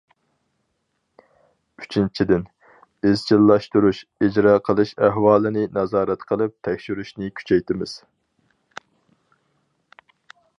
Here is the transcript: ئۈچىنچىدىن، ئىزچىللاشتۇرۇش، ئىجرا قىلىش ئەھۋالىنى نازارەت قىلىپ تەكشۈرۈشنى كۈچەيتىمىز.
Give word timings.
ئۈچىنچىدىن، 1.81 2.47
ئىزچىللاشتۇرۇش، 3.09 3.99
ئىجرا 4.27 4.55
قىلىش 4.69 4.95
ئەھۋالىنى 5.09 5.67
نازارەت 5.79 6.25
قىلىپ 6.33 6.57
تەكشۈرۈشنى 6.69 7.29
كۈچەيتىمىز. 7.41 7.95